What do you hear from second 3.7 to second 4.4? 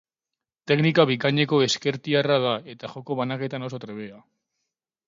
oso trebea.